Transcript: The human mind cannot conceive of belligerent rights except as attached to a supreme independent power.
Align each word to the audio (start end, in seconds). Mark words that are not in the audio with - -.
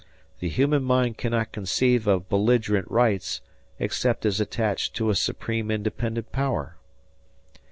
The 0.39 0.49
human 0.49 0.83
mind 0.83 1.19
cannot 1.19 1.51
conceive 1.51 2.07
of 2.07 2.27
belligerent 2.27 2.89
rights 2.89 3.39
except 3.77 4.25
as 4.25 4.39
attached 4.41 4.95
to 4.95 5.11
a 5.11 5.15
supreme 5.15 5.69
independent 5.69 6.31
power. 6.31 6.75